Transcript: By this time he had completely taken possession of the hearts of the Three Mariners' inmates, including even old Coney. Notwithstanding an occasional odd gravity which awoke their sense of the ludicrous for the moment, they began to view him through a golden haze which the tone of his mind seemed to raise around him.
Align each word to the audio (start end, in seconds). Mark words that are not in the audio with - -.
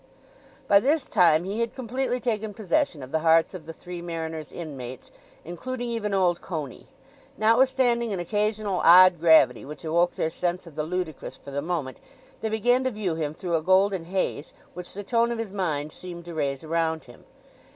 By 0.67 0.79
this 0.79 1.05
time 1.05 1.43
he 1.43 1.59
had 1.59 1.75
completely 1.75 2.19
taken 2.19 2.55
possession 2.55 3.03
of 3.03 3.11
the 3.11 3.19
hearts 3.19 3.53
of 3.53 3.67
the 3.67 3.71
Three 3.71 4.01
Mariners' 4.01 4.51
inmates, 4.51 5.11
including 5.45 5.89
even 5.89 6.11
old 6.11 6.41
Coney. 6.41 6.87
Notwithstanding 7.37 8.11
an 8.11 8.19
occasional 8.19 8.79
odd 8.83 9.19
gravity 9.19 9.63
which 9.63 9.85
awoke 9.85 10.15
their 10.15 10.31
sense 10.31 10.65
of 10.65 10.73
the 10.73 10.81
ludicrous 10.81 11.37
for 11.37 11.51
the 11.51 11.61
moment, 11.61 11.99
they 12.39 12.49
began 12.49 12.83
to 12.85 12.89
view 12.89 13.13
him 13.13 13.35
through 13.35 13.55
a 13.55 13.61
golden 13.61 14.05
haze 14.05 14.53
which 14.73 14.93
the 14.95 15.03
tone 15.03 15.29
of 15.31 15.37
his 15.37 15.51
mind 15.51 15.91
seemed 15.91 16.25
to 16.25 16.33
raise 16.33 16.63
around 16.63 17.03
him. 17.03 17.23